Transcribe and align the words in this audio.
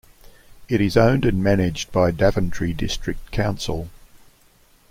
It 0.67 0.81
is 0.81 0.97
owned 0.97 1.25
and 1.25 1.43
managed 1.43 1.91
by 1.91 2.09
Daventry 2.09 2.73
District 2.73 3.29
Council. 3.29 3.89